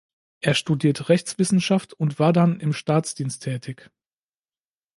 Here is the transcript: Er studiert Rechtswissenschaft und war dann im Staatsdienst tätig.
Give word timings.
Er 0.39 0.55
studiert 0.55 1.09
Rechtswissenschaft 1.09 1.93
und 1.93 2.17
war 2.17 2.33
dann 2.33 2.59
im 2.59 2.73
Staatsdienst 2.73 3.43
tätig. 3.43 3.91